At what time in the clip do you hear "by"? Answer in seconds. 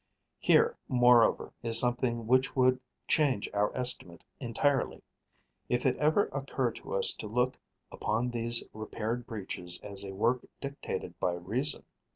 11.19-11.33